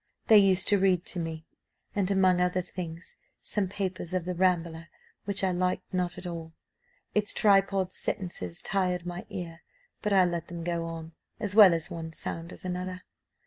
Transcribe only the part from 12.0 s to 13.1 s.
sound as another.